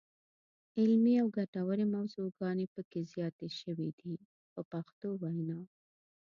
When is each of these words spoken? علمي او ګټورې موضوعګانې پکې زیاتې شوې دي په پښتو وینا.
علمي 0.79 1.15
او 1.21 1.27
ګټورې 1.37 1.85
موضوعګانې 1.95 2.65
پکې 2.73 3.01
زیاتې 3.13 3.47
شوې 3.59 3.89
دي 3.99 4.13
په 4.53 4.61
پښتو 4.71 5.09
وینا. 5.21 5.59